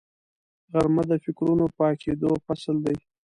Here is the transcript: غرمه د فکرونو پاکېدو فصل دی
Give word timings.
غرمه 0.71 1.03
د 1.09 1.11
فکرونو 1.23 1.65
پاکېدو 1.77 2.31
فصل 2.45 2.75
دی 2.85 2.97